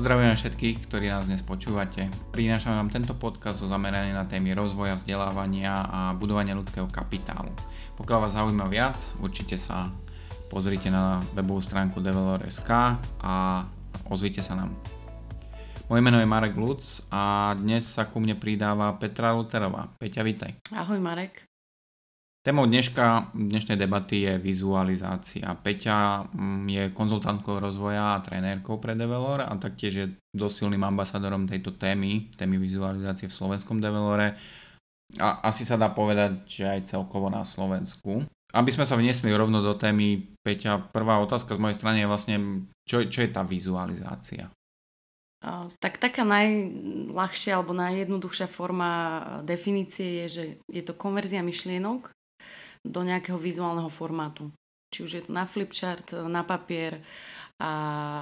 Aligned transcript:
Pozdravujem 0.00 0.32
všetkých, 0.32 0.88
ktorí 0.88 1.12
nás 1.12 1.28
dnes 1.28 1.44
počúvate. 1.44 2.08
Prinášam 2.32 2.72
vám 2.72 2.88
tento 2.88 3.12
podcast 3.12 3.60
o 3.60 3.68
zameraní 3.68 4.16
na 4.16 4.24
témy 4.24 4.56
rozvoja, 4.56 4.96
vzdelávania 4.96 5.76
a 5.76 6.16
budovania 6.16 6.56
ľudského 6.56 6.88
kapitálu. 6.88 7.52
Pokiaľ 8.00 8.18
vás 8.24 8.32
zaujíma 8.32 8.64
viac, 8.72 8.96
určite 9.20 9.60
sa 9.60 9.92
pozrite 10.48 10.88
na 10.88 11.20
webovú 11.36 11.60
stránku 11.60 12.00
developer.sk 12.00 12.96
a 13.20 13.68
ozvite 14.08 14.40
sa 14.40 14.56
nám. 14.56 14.72
Moje 15.92 16.00
meno 16.00 16.16
je 16.16 16.24
Marek 16.24 16.56
Luc 16.56 17.04
a 17.12 17.52
dnes 17.60 17.84
sa 17.84 18.08
ku 18.08 18.24
mne 18.24 18.40
pridáva 18.40 18.96
Petra 18.96 19.36
Luterová. 19.36 19.84
Peťa, 20.00 20.24
vítaj. 20.24 20.64
Ahoj 20.72 20.96
Marek. 20.96 21.49
Témou 22.40 22.64
dneška, 22.64 23.36
dnešnej 23.36 23.76
debaty 23.76 24.24
je 24.24 24.40
vizualizácia. 24.40 25.44
Peťa 25.60 26.24
mm, 26.24 26.64
je 26.72 26.82
konzultantkou 26.96 27.60
rozvoja 27.60 28.16
a 28.16 28.24
trénerkou 28.24 28.80
pre 28.80 28.96
Develor 28.96 29.44
a 29.44 29.52
taktiež 29.60 29.92
je 29.92 30.06
dosilným 30.32 30.80
ambasadorom 30.80 31.44
tejto 31.44 31.76
témy, 31.76 32.32
témy 32.32 32.56
vizualizácie 32.56 33.28
v 33.28 33.36
slovenskom 33.36 33.84
Develore. 33.84 34.40
A 35.20 35.52
asi 35.52 35.68
sa 35.68 35.76
dá 35.76 35.92
povedať, 35.92 36.48
že 36.48 36.64
aj 36.64 36.88
celkovo 36.88 37.28
na 37.28 37.44
Slovensku. 37.44 38.24
Aby 38.56 38.72
sme 38.72 38.88
sa 38.88 38.96
vniesli 38.96 39.28
rovno 39.36 39.60
do 39.60 39.76
témy, 39.76 40.32
Peťa, 40.40 40.96
prvá 40.96 41.20
otázka 41.20 41.60
z 41.60 41.60
mojej 41.60 41.76
strany 41.76 42.00
je 42.00 42.08
vlastne, 42.08 42.36
čo, 42.88 43.04
čo 43.04 43.20
je 43.20 43.28
tá 43.36 43.44
vizualizácia? 43.44 44.48
Tak 45.76 46.00
taká 46.00 46.24
najľahšia 46.24 47.60
alebo 47.60 47.76
najjednoduchšia 47.76 48.48
forma 48.48 48.92
definície 49.44 50.24
je, 50.24 50.26
že 50.32 50.44
je 50.72 50.80
to 50.80 50.96
konverzia 50.96 51.44
myšlienok 51.44 52.16
do 52.84 53.00
nejakého 53.04 53.36
vizuálneho 53.36 53.88
formátu. 53.92 54.48
Či 54.90 54.98
už 55.06 55.10
je 55.14 55.22
to 55.22 55.30
na 55.30 55.46
flipchart, 55.46 56.16
na 56.26 56.42
papier 56.42 56.98
a, 57.60 57.70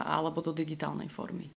alebo 0.05 0.43
do 0.45 0.53
digitálnej 0.53 1.09
formy. 1.09 1.49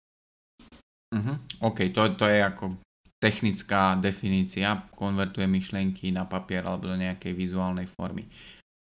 Uh-huh. 1.12 1.36
OK, 1.60 1.92
to, 1.92 2.16
to 2.16 2.26
je 2.30 2.40
ako 2.40 2.80
technická 3.22 4.00
definícia, 4.00 4.88
konvertuje 4.96 5.46
myšlienky 5.46 6.10
na 6.10 6.26
papier 6.26 6.64
alebo 6.66 6.90
do 6.90 6.98
nejakej 6.98 7.36
vizuálnej 7.36 7.86
formy. 7.86 8.26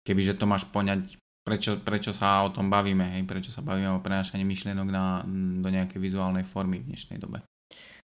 Kebyže 0.03 0.39
to 0.41 0.48
máš 0.48 0.64
poňať, 0.67 1.14
prečo, 1.47 1.78
prečo 1.78 2.11
sa 2.17 2.42
o 2.42 2.50
tom 2.50 2.67
bavíme, 2.73 3.19
hej? 3.19 3.23
prečo 3.23 3.55
sa 3.55 3.62
bavíme 3.62 3.92
o 3.95 4.02
prenášaní 4.02 4.42
myšlienok 4.42 4.89
na, 4.89 5.23
do 5.61 5.69
nejakej 5.69 6.00
vizuálnej 6.00 6.42
formy 6.42 6.83
v 6.83 6.95
dnešnej 6.95 7.20
dobe. 7.20 7.45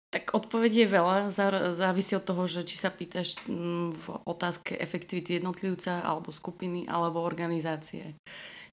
Tak 0.10 0.34
odpoveď 0.34 0.72
je 0.74 0.88
veľa, 0.90 1.18
závisí 1.78 2.18
od 2.18 2.26
toho, 2.26 2.50
že 2.50 2.66
či 2.66 2.82
sa 2.82 2.90
pýtaš 2.90 3.38
mm, 3.46 3.90
v 3.94 4.06
otázke 4.26 4.74
efektivity 4.74 5.38
jednotlivca 5.38 6.02
alebo 6.02 6.34
skupiny 6.34 6.90
alebo 6.90 7.22
organizácie. 7.22 8.18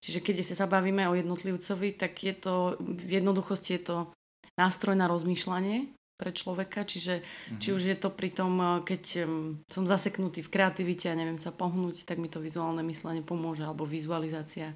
Čiže 0.01 0.25
keď 0.25 0.35
sa 0.57 0.65
bavíme 0.65 1.05
o 1.05 1.13
jednotlivcovi, 1.13 2.01
tak 2.01 2.25
je 2.25 2.33
to, 2.33 2.81
v 2.81 3.21
jednoduchosti 3.21 3.77
je 3.77 3.83
to 3.85 3.97
nástroj 4.57 4.97
na 4.97 5.13
rozmýšľanie 5.13 5.93
pre 6.17 6.33
človeka, 6.33 6.89
čiže 6.89 7.21
mm-hmm. 7.21 7.61
či 7.61 7.69
už 7.77 7.83
je 7.93 7.97
to 8.01 8.09
pri 8.09 8.33
tom, 8.33 8.57
eh, 8.57 8.69
keď 8.89 9.29
som 9.69 9.85
zaseknutý 9.85 10.41
v 10.41 10.49
kreativite 10.49 11.13
a 11.13 11.19
neviem 11.19 11.37
sa 11.37 11.53
pohnúť, 11.53 12.09
tak 12.09 12.17
mi 12.17 12.33
to 12.33 12.41
vizuálne 12.41 12.81
myslenie 12.81 13.21
pomôže, 13.21 13.61
alebo 13.61 13.85
vizualizácia. 13.85 14.73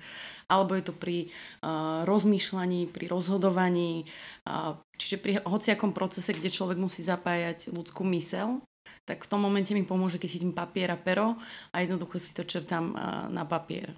Alebo 0.50 0.74
je 0.74 0.90
to 0.90 0.94
pri 0.94 1.30
uh, 1.62 2.02
rozmýšľaní, 2.10 2.90
pri 2.90 3.06
rozhodovaní, 3.06 4.10
uh, 4.50 4.74
čiže 4.98 5.16
pri 5.22 5.32
hociakom 5.46 5.94
procese, 5.94 6.34
kde 6.34 6.50
človek 6.50 6.74
musí 6.74 7.06
zapájať 7.06 7.70
ľudskú 7.70 8.02
mysel, 8.10 8.58
tak 9.06 9.22
v 9.22 9.30
tom 9.30 9.46
momente 9.46 9.70
mi 9.70 9.86
pomôže, 9.86 10.18
keď 10.18 10.28
chytím 10.34 10.50
papier 10.50 10.90
a 10.90 10.98
pero 10.98 11.38
a 11.70 11.76
jednoducho 11.78 12.18
si 12.18 12.34
to 12.34 12.42
čertám 12.42 12.98
uh, 12.98 13.30
na 13.30 13.46
papier. 13.46 13.94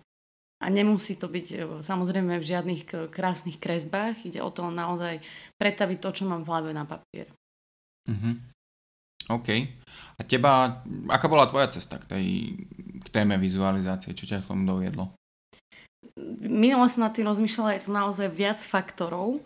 A 0.62 0.70
nemusí 0.70 1.18
to 1.18 1.26
byť 1.26 1.82
samozrejme 1.82 2.38
v 2.38 2.44
žiadnych 2.46 3.10
krásnych 3.10 3.58
kresbách, 3.58 4.22
ide 4.22 4.38
o 4.38 4.46
to 4.54 4.70
naozaj 4.70 5.18
pretaviť 5.58 5.98
to, 5.98 6.22
čo 6.22 6.24
mám 6.30 6.46
v 6.46 6.50
hlave 6.54 6.70
na 6.70 6.86
papier. 6.86 7.26
Uh-huh. 8.06 8.38
OK. 9.30 9.48
A 10.18 10.20
teba, 10.22 10.82
aká 11.10 11.26
bola 11.26 11.46
tvoja 11.46 11.66
cesta 11.70 11.98
k, 11.98 12.14
tej, 12.14 12.26
k 13.02 13.08
téme 13.10 13.38
vizualizácie? 13.42 14.14
Čo 14.14 14.30
ťa 14.30 14.42
k 14.42 14.50
tomu 14.50 14.62
doviedlo? 14.66 15.10
Minule 16.16 16.86
som 16.92 17.04
nad 17.04 17.12
tým 17.16 17.24
rozmýšľala, 17.24 17.76
je 17.76 17.84
to 17.88 17.92
naozaj 17.92 18.28
viac 18.28 18.60
faktorov. 18.60 19.40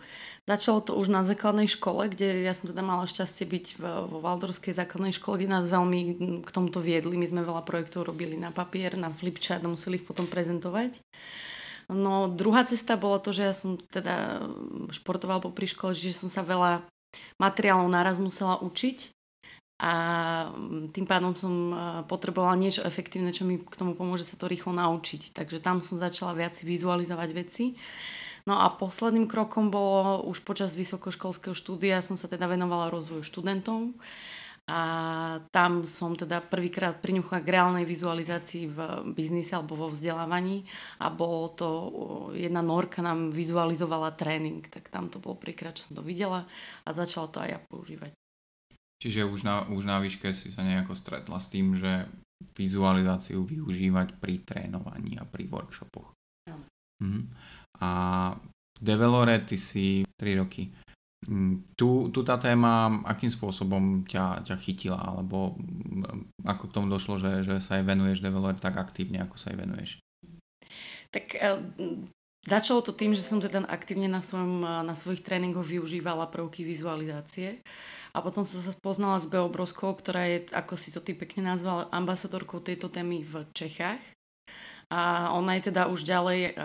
Začalo 0.46 0.78
to 0.78 0.94
už 0.94 1.10
na 1.10 1.26
základnej 1.26 1.66
škole, 1.66 2.06
kde 2.06 2.46
ja 2.46 2.54
som 2.54 2.70
teda 2.70 2.78
mala 2.78 3.10
šťastie 3.10 3.50
byť 3.50 3.66
vo 3.82 4.22
Valdorskej 4.22 4.78
základnej 4.78 5.10
škole, 5.10 5.42
kde 5.42 5.50
nás 5.50 5.66
veľmi 5.66 6.00
k 6.46 6.48
tomuto 6.54 6.78
viedli. 6.78 7.18
My 7.18 7.26
sme 7.26 7.42
veľa 7.42 7.66
projektov 7.66 8.06
robili 8.06 8.38
na 8.38 8.54
papier, 8.54 8.94
na 8.94 9.10
flipchart 9.10 9.66
a 9.66 9.72
museli 9.72 9.98
ich 9.98 10.06
potom 10.06 10.30
prezentovať. 10.30 11.02
No 11.90 12.30
druhá 12.30 12.62
cesta 12.62 12.94
bola 12.94 13.18
to, 13.18 13.34
že 13.34 13.42
ja 13.42 13.54
som 13.54 13.78
teda 13.78 14.46
športoval 14.94 15.42
po 15.42 15.50
škole, 15.50 15.94
že 15.94 16.14
som 16.14 16.30
sa 16.30 16.46
veľa 16.46 16.86
materiálov 17.42 17.90
naraz 17.90 18.22
musela 18.22 18.58
učiť 18.62 19.15
a 19.76 19.92
tým 20.96 21.04
pádom 21.04 21.36
som 21.36 21.52
potrebovala 22.08 22.56
niečo 22.56 22.80
efektívne, 22.80 23.28
čo 23.28 23.44
mi 23.44 23.60
k 23.60 23.76
tomu 23.76 23.92
pomôže 23.92 24.24
sa 24.24 24.40
to 24.40 24.48
rýchlo 24.48 24.72
naučiť. 24.72 25.36
Takže 25.36 25.60
tam 25.60 25.84
som 25.84 26.00
začala 26.00 26.32
viac 26.32 26.56
vizualizovať 26.56 27.30
veci. 27.36 27.76
No 28.48 28.56
a 28.56 28.72
posledným 28.72 29.28
krokom 29.28 29.68
bolo 29.68 30.24
už 30.32 30.40
počas 30.46 30.72
vysokoškolského 30.72 31.52
štúdia 31.52 32.00
som 32.00 32.16
sa 32.16 32.30
teda 32.30 32.48
venovala 32.48 32.88
rozvoju 32.88 33.26
študentov 33.26 33.92
a 34.66 34.80
tam 35.54 35.86
som 35.86 36.18
teda 36.18 36.42
prvýkrát 36.42 36.98
priňuchla 36.98 37.38
k 37.42 37.52
reálnej 37.54 37.86
vizualizácii 37.86 38.64
v 38.70 38.78
biznise 39.14 39.54
alebo 39.54 39.78
vo 39.78 39.90
vzdelávaní 39.90 40.66
a 40.98 41.06
bolo 41.10 41.54
to, 41.54 41.68
jedna 42.34 42.62
norka 42.62 42.98
nám 42.98 43.30
vizualizovala 43.30 44.14
tréning, 44.14 44.66
tak 44.66 44.90
tam 44.90 45.06
to 45.06 45.22
bolo 45.22 45.38
prvýkrát, 45.38 45.78
čo 45.78 45.90
som 45.90 45.98
to 45.98 46.02
videla 46.02 46.46
a 46.82 46.88
začala 46.90 47.30
to 47.30 47.38
aj 47.42 47.50
ja 47.50 47.58
používať. 47.62 48.25
Čiže 48.96 49.28
už 49.28 49.44
na, 49.44 49.68
už 49.68 49.84
na 49.84 50.00
výške 50.00 50.32
si 50.32 50.48
sa 50.48 50.64
nejako 50.64 50.96
stretla 50.96 51.36
s 51.36 51.52
tým, 51.52 51.76
že 51.76 52.08
vizualizáciu 52.56 53.44
využívať 53.44 54.16
pri 54.20 54.40
trénovaní 54.44 55.20
a 55.20 55.24
pri 55.24 55.48
workshopoch. 55.48 56.12
Mhm. 57.00 57.20
A 57.80 57.90
v 58.76 58.80
Develore 58.80 59.40
ty 59.44 59.56
si 59.56 60.04
3 60.20 60.40
roky. 60.40 60.72
Mm, 61.26 61.64
tu, 61.74 62.12
tu 62.12 62.20
tá 62.22 62.36
téma 62.36 63.02
akým 63.08 63.32
spôsobom 63.32 64.04
ťa, 64.04 64.46
ťa 64.46 64.56
chytila, 64.60 65.00
alebo 65.00 65.56
mm, 65.58 66.44
ako 66.44 66.64
k 66.68 66.74
tomu 66.76 66.86
došlo, 66.92 67.18
že, 67.18 67.42
že 67.42 67.58
sa 67.58 67.80
aj 67.80 67.88
venuješ 67.88 68.20
developer 68.20 68.60
tak 68.60 68.76
aktívne, 68.78 69.24
ako 69.24 69.36
sa 69.40 69.50
aj 69.50 69.56
venuješ? 69.58 69.90
Tak 71.10 71.24
uh, 71.40 71.58
začalo 72.46 72.84
to 72.84 72.92
tým, 72.94 73.16
že 73.16 73.26
som 73.26 73.42
teda 73.42 73.64
aktívne 73.66 74.06
na, 74.06 74.22
svojom, 74.22 74.62
na 74.62 74.94
svojich 74.94 75.24
tréningoch 75.24 75.66
využívala 75.66 76.30
prvky 76.30 76.62
vizualizácie. 76.62 77.64
A 78.16 78.24
potom 78.24 78.48
som 78.48 78.64
sa 78.64 78.72
spoznala 78.72 79.20
s 79.20 79.28
Beobroskou, 79.28 79.92
ktorá 79.92 80.24
je, 80.24 80.48
ako 80.56 80.80
si 80.80 80.88
to 80.88 81.04
ty 81.04 81.12
pekne 81.12 81.52
nazval, 81.52 81.92
ambasadorkou 81.92 82.64
tejto 82.64 82.88
témy 82.88 83.20
v 83.20 83.44
Čechách. 83.52 84.00
A 84.88 85.34
ona 85.36 85.58
je 85.58 85.68
teda 85.68 85.92
už 85.92 86.06
ďalej, 86.08 86.40
eh, 86.48 86.62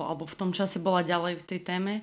alebo 0.00 0.24
v 0.24 0.38
tom 0.38 0.56
čase 0.56 0.80
bola 0.80 1.04
ďalej 1.04 1.42
v 1.42 1.44
tej 1.44 1.60
téme 1.60 1.94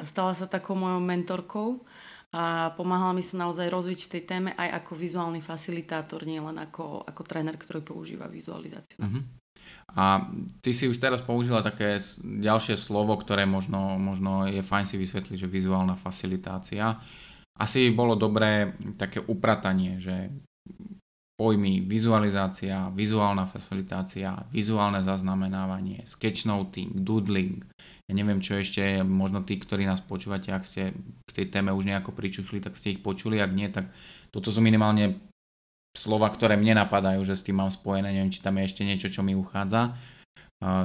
a 0.00 0.02
stala 0.08 0.34
sa 0.34 0.50
takou 0.50 0.74
mojou 0.74 0.98
mentorkou 0.98 1.86
a 2.34 2.74
pomáhala 2.74 3.14
mi 3.14 3.22
sa 3.22 3.38
naozaj 3.38 3.70
rozviť 3.70 4.00
v 4.08 4.12
tej 4.18 4.22
téme 4.26 4.50
aj 4.58 4.82
ako 4.82 4.92
vizuálny 4.98 5.40
facilitátor, 5.44 6.26
nie 6.26 6.42
len 6.42 6.58
ako, 6.58 7.06
ako 7.06 7.22
tréner, 7.22 7.54
ktorý 7.54 7.86
používa 7.86 8.26
vizualizáciu. 8.26 8.98
Uh-huh. 8.98 9.22
A 9.94 10.26
ty 10.60 10.74
si 10.74 10.90
už 10.90 10.98
teraz 10.98 11.22
použila 11.22 11.62
také 11.62 12.02
ďalšie 12.20 12.74
slovo, 12.74 13.14
ktoré 13.16 13.46
možno, 13.46 13.96
možno 13.96 14.50
je 14.50 14.60
fajn 14.60 14.84
si 14.84 14.96
vysvetliť, 14.98 15.46
že 15.46 15.48
vizuálna 15.48 15.94
facilitácia. 15.94 16.98
Asi 17.56 17.88
bolo 17.88 18.16
dobré 18.16 18.76
také 19.00 19.20
upratanie, 19.24 19.96
že 20.00 20.28
pojmy 21.36 21.84
vizualizácia, 21.84 22.88
vizuálna 22.96 23.44
facilitácia, 23.48 24.48
vizuálne 24.48 25.04
zaznamenávanie, 25.04 26.04
sketchnoting, 26.08 27.04
doodling, 27.04 27.60
ja 28.08 28.12
neviem 28.16 28.40
čo 28.40 28.56
ešte, 28.56 29.04
možno 29.04 29.44
tí, 29.44 29.60
ktorí 29.60 29.84
nás 29.84 30.00
počúvate, 30.00 30.48
ak 30.48 30.64
ste 30.64 30.96
k 31.28 31.30
tej 31.36 31.46
téme 31.52 31.76
už 31.76 31.84
nejako 31.84 32.16
pričuchli, 32.16 32.64
tak 32.64 32.80
ste 32.80 32.96
ich 32.96 33.04
počuli, 33.04 33.36
ak 33.36 33.52
nie, 33.52 33.68
tak 33.68 33.92
toto 34.32 34.48
sú 34.48 34.64
minimálne 34.64 35.20
slova, 35.92 36.32
ktoré 36.32 36.56
mne 36.56 36.80
napadajú, 36.86 37.20
že 37.24 37.36
s 37.36 37.44
tým 37.44 37.60
mám 37.60 37.72
spojené, 37.72 38.16
neviem, 38.16 38.32
či 38.32 38.40
tam 38.40 38.56
je 38.56 38.68
ešte 38.68 38.82
niečo, 38.84 39.08
čo 39.12 39.20
mi 39.20 39.36
uchádza. 39.36 39.92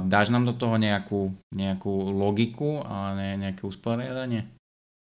Dáš 0.04 0.28
nám 0.28 0.44
do 0.44 0.52
toho 0.52 0.76
nejakú, 0.76 1.32
nejakú 1.54 2.12
logiku 2.12 2.84
a 2.84 3.16
nejaké 3.16 3.64
usporiadanie? 3.64 4.52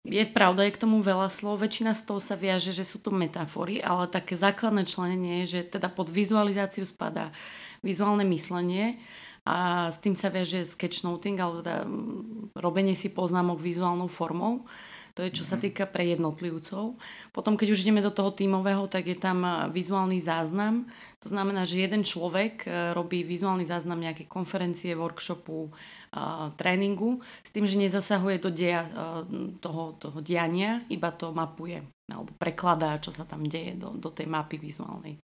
Je 0.00 0.24
pravda, 0.24 0.64
je 0.64 0.72
k 0.72 0.80
tomu 0.80 1.04
veľa 1.04 1.28
slov, 1.28 1.60
väčšina 1.60 1.92
z 1.92 2.08
toho 2.08 2.24
sa 2.24 2.32
viaže, 2.32 2.72
že 2.72 2.88
sú 2.88 2.96
to 3.04 3.12
metafory, 3.12 3.84
ale 3.84 4.08
také 4.08 4.32
základné 4.32 4.88
členenie 4.88 5.44
je, 5.44 5.60
že 5.60 5.76
teda 5.76 5.92
pod 5.92 6.08
vizualizáciu 6.08 6.88
spadá 6.88 7.36
vizuálne 7.84 8.24
myslenie 8.24 8.96
a 9.44 9.88
s 9.92 10.00
tým 10.00 10.16
sa 10.16 10.32
viaže 10.32 10.64
sketchnoting, 10.72 11.36
alebo 11.36 11.60
teda 11.60 11.84
mm, 11.84 12.56
robenie 12.56 12.96
si 12.96 13.12
poznámok 13.12 13.60
vizuálnou 13.60 14.08
formou. 14.08 14.64
To 15.18 15.26
je 15.26 15.36
čo 15.36 15.44
sa 15.44 15.58
mhm. 15.58 15.62
týka 15.68 15.84
pre 15.84 16.16
jednotlivcov. 16.16 16.96
Potom, 17.34 17.58
keď 17.58 17.76
už 17.76 17.82
ideme 17.84 18.00
do 18.00 18.14
toho 18.14 18.32
tímového, 18.32 18.88
tak 18.88 19.04
je 19.04 19.18
tam 19.18 19.68
vizuálny 19.68 20.22
záznam. 20.22 20.88
To 21.20 21.28
znamená, 21.28 21.68
že 21.68 21.82
jeden 21.82 22.06
človek 22.06 22.64
e, 22.64 22.96
robí 22.96 23.20
vizuálny 23.26 23.68
záznam 23.68 24.00
nejakej 24.00 24.30
konferencie, 24.30 24.96
workshopu, 24.96 25.74
tréningu 26.58 27.22
s 27.46 27.48
tým, 27.54 27.70
že 27.70 27.78
nezasahuje 27.78 28.42
do 28.42 28.50
deja 28.50 28.86
toho, 29.62 29.94
toho 30.02 30.18
diania, 30.18 30.82
iba 30.90 31.14
to 31.14 31.30
mapuje 31.30 31.86
alebo 32.10 32.34
prekladá, 32.34 32.98
čo 32.98 33.14
sa 33.14 33.22
tam 33.22 33.46
deje 33.46 33.78
do, 33.78 33.94
do 33.94 34.10
tej 34.10 34.26
mapy 34.26 34.58
vizuálnej. 34.58 35.22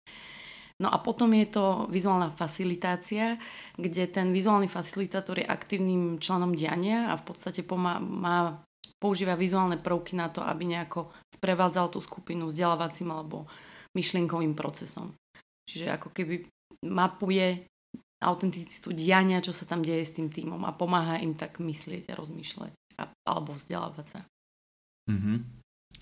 No 0.78 0.94
a 0.94 1.02
potom 1.02 1.34
je 1.34 1.50
to 1.50 1.90
vizuálna 1.90 2.30
facilitácia, 2.38 3.34
kde 3.74 4.06
ten 4.06 4.30
vizuálny 4.30 4.70
facilitátor 4.70 5.42
je 5.42 5.50
aktívnym 5.50 6.22
členom 6.22 6.54
diania 6.54 7.10
a 7.10 7.18
v 7.18 7.34
podstate 7.34 7.66
pomá, 7.66 7.98
má, 7.98 8.62
používa 9.02 9.34
vizuálne 9.34 9.74
prvky 9.74 10.14
na 10.14 10.30
to, 10.30 10.38
aby 10.38 10.70
nejako 10.70 11.10
sprevádzal 11.34 11.90
tú 11.90 11.98
skupinu 11.98 12.46
vzdelávacím 12.46 13.10
alebo 13.10 13.50
myšlienkovým 13.98 14.54
procesom. 14.54 15.18
Čiže 15.66 15.98
ako 15.98 16.14
keby 16.14 16.46
mapuje 16.86 17.66
autenticitu 18.18 18.90
diania, 18.90 19.38
čo 19.38 19.54
sa 19.54 19.62
tam 19.64 19.82
deje 19.82 20.10
s 20.10 20.12
tým 20.14 20.28
týmom 20.30 20.62
a 20.66 20.74
pomáha 20.74 21.22
im 21.22 21.38
tak 21.38 21.62
myslieť 21.62 22.10
a 22.10 22.18
rozmýšľať 22.18 22.72
a, 22.98 23.02
alebo 23.26 23.54
vzdelávať 23.54 24.06
sa. 24.10 24.20
Uh-huh. 25.08 25.38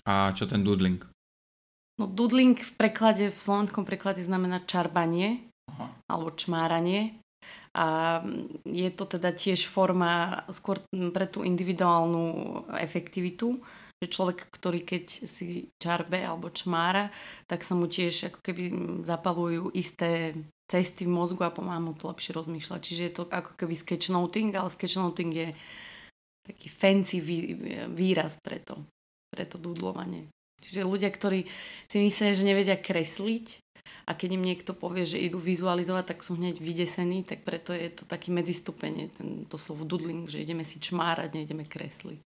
A 0.03 0.33
čo 0.33 0.49
ten 0.49 0.65
doodling? 0.65 0.99
No 1.97 2.05
doodling 2.05 2.57
v 2.57 2.73
preklade, 2.77 3.33
v 3.33 3.39
slovenskom 3.41 3.85
preklade 3.85 4.21
znamená 4.25 4.65
čarbanie 4.65 5.45
Aha. 5.69 5.93
alebo 6.09 6.33
čmáranie. 6.33 7.21
A 7.77 8.19
je 8.65 8.89
to 8.89 9.05
teda 9.05 9.37
tiež 9.37 9.69
forma 9.69 10.41
skôr 10.49 10.81
pre 10.89 11.29
tú 11.29 11.45
individuálnu 11.45 12.25
efektivitu, 12.73 13.61
že 13.97 14.13
človek, 14.13 14.53
ktorý 14.53 14.85
keď 14.85 15.25
si 15.25 15.73
čarbe 15.81 16.21
alebo 16.21 16.53
čmára, 16.53 17.09
tak 17.49 17.65
sa 17.65 17.73
mu 17.73 17.89
tiež 17.89 18.29
ako 18.29 18.39
keby 18.45 18.63
zapalujú 19.09 19.73
isté 19.73 20.37
cesty 20.69 21.09
v 21.09 21.15
mozgu 21.17 21.41
a 21.47 21.55
pomáha 21.55 21.81
mu 21.81 21.97
to 21.97 22.05
lepšie 22.11 22.37
rozmýšľať. 22.37 22.79
Čiže 22.83 23.03
je 23.09 23.13
to 23.17 23.23
ako 23.25 23.57
keby 23.57 23.73
sketchnoting, 23.73 24.53
ale 24.53 24.69
sketchnoting 24.69 25.31
je 25.33 25.49
taký 26.45 26.67
fancy 26.69 27.17
výraz 27.89 28.37
pre 28.37 28.61
to, 28.61 28.85
pre 29.33 29.49
to 29.49 29.57
dúdlovanie. 29.57 30.29
Čiže 30.61 30.85
ľudia, 30.85 31.09
ktorí 31.09 31.49
si 31.89 31.97
myslia, 31.97 32.37
že 32.37 32.45
nevedia 32.45 32.77
kresliť 32.77 33.61
a 34.05 34.13
keď 34.13 34.29
im 34.37 34.43
niekto 34.45 34.77
povie, 34.77 35.09
že 35.09 35.21
idú 35.21 35.41
vizualizovať, 35.41 36.13
tak 36.13 36.19
sú 36.21 36.37
hneď 36.37 36.61
vydesení, 36.61 37.25
tak 37.25 37.41
preto 37.41 37.73
je 37.73 37.89
to 37.93 38.05
taký 38.05 38.29
medzistupenie, 38.29 39.09
to 39.49 39.57
slovo 39.57 39.89
doodling, 39.89 40.29
že 40.29 40.41
ideme 40.41 40.61
si 40.61 40.77
čmárať, 40.77 41.33
nejdeme 41.33 41.65
kresliť. 41.65 42.26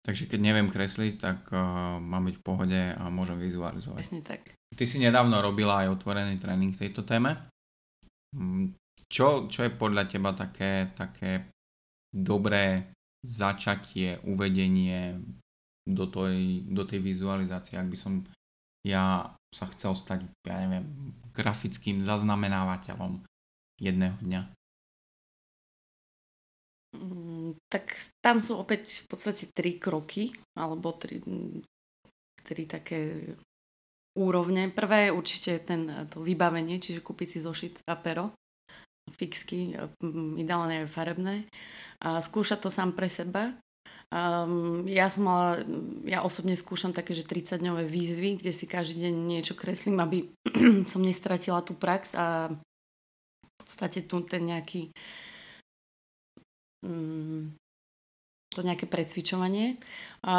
Takže 0.00 0.32
keď 0.32 0.40
neviem 0.40 0.72
kresliť, 0.72 1.14
tak 1.20 1.38
uh, 1.52 2.00
mám 2.00 2.24
byť 2.24 2.36
v 2.40 2.44
pohode 2.44 2.80
a 2.96 3.04
môžem 3.12 3.36
vizualizovať. 3.36 4.00
Presne 4.00 4.22
tak. 4.24 4.56
Ty 4.72 4.84
si 4.88 4.96
nedávno 4.96 5.44
robila 5.44 5.84
aj 5.84 6.00
otvorený 6.00 6.40
tréning 6.40 6.72
tejto 6.72 7.04
téme. 7.04 7.36
Mm, 8.32 8.72
čo, 9.10 9.50
čo 9.50 9.66
je 9.66 9.72
podľa 9.74 10.08
teba 10.08 10.32
také, 10.32 10.88
také 10.96 11.52
dobré 12.08 12.94
začatie, 13.20 14.16
uvedenie 14.24 15.20
do 15.84 16.08
tej, 16.08 16.64
do 16.64 16.82
tej 16.88 17.00
vizualizácie, 17.04 17.76
ak 17.76 17.90
by 17.90 17.98
som 17.98 18.12
ja 18.86 19.36
sa 19.52 19.66
chcel 19.76 19.92
stať, 19.92 20.24
ja 20.48 20.56
neviem, 20.64 21.12
grafickým 21.36 22.00
zaznamenávateľom 22.00 23.20
jedného 23.76 24.16
dňa? 24.24 24.42
Mm, 26.96 27.29
tak 27.70 27.94
tam 28.18 28.42
sú 28.42 28.58
opäť 28.58 29.06
v 29.06 29.14
podstate 29.14 29.46
tri 29.54 29.78
kroky, 29.78 30.34
alebo 30.58 30.90
tri, 30.98 31.22
tri 32.42 32.66
také 32.66 33.30
úrovne. 34.18 34.74
Prvé 34.74 35.08
je 35.08 35.16
určite 35.16 35.52
ten, 35.62 35.86
to 36.10 36.18
vybavenie, 36.18 36.82
čiže 36.82 37.00
kúpiť 37.00 37.28
si 37.30 37.38
zošit 37.38 37.78
a 37.86 37.94
pero, 37.94 38.34
fixky, 39.14 39.78
mm, 40.02 40.42
ideálne 40.42 40.84
aj 40.84 40.90
farebné. 40.90 41.46
A 42.02 42.18
skúšať 42.18 42.58
to 42.58 42.70
sám 42.74 42.98
pre 42.98 43.06
seba. 43.06 43.54
Um, 44.10 44.82
ja 44.90 45.06
som 45.06 45.30
mala, 45.30 45.62
ja 46.02 46.26
osobne 46.26 46.58
skúšam 46.58 46.90
také, 46.90 47.14
že 47.14 47.22
30-dňové 47.22 47.86
výzvy, 47.86 48.42
kde 48.42 48.50
si 48.50 48.66
každý 48.66 49.06
deň 49.06 49.14
niečo 49.14 49.54
kreslím, 49.54 50.02
aby 50.02 50.34
som 50.90 50.98
nestratila 50.98 51.62
tú 51.62 51.78
prax 51.78 52.18
a 52.18 52.50
v 52.50 53.50
podstate 53.62 54.10
tu 54.10 54.18
ten 54.26 54.42
nejaký 54.50 54.90
um, 54.90 54.98
to 58.50 58.60
nejaké 58.66 58.90
precvičovanie. 58.90 59.78
A 60.26 60.34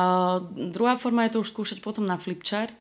druhá 0.52 1.00
forma 1.00 1.26
je 1.26 1.40
to 1.40 1.42
už 1.48 1.52
skúšať 1.56 1.80
potom 1.80 2.04
na 2.04 2.20
flipchart. 2.20 2.76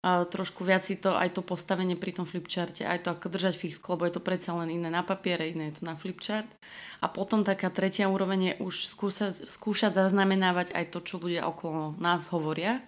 A 0.00 0.24
trošku 0.24 0.64
viac 0.64 0.88
si 0.88 0.96
to, 0.96 1.12
aj 1.12 1.36
to 1.36 1.44
postavenie 1.44 1.92
pri 1.92 2.16
tom 2.16 2.24
flipcharte, 2.24 2.88
aj 2.88 3.04
to 3.04 3.08
ako 3.12 3.28
držať 3.36 3.60
fixku, 3.60 3.84
lebo 3.92 4.08
je 4.08 4.16
to 4.16 4.24
predsa 4.24 4.56
len 4.56 4.72
iné 4.72 4.88
na 4.88 5.04
papiere, 5.04 5.52
iné 5.52 5.68
je 5.68 5.80
to 5.80 5.82
na 5.84 5.92
flipchart. 5.92 6.48
A 7.04 7.06
potom 7.12 7.44
taká 7.44 7.68
tretia 7.68 8.08
úroveň 8.08 8.40
je 8.40 8.54
už 8.64 8.96
skúšať, 8.96 9.44
skúšať 9.44 9.92
zaznamenávať 9.92 10.72
aj 10.72 10.84
to, 10.96 11.04
čo 11.04 11.20
ľudia 11.20 11.44
okolo 11.44 12.00
nás 12.00 12.32
hovoria 12.32 12.80